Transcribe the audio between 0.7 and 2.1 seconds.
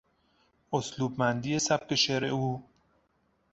اسلوبمندی سبک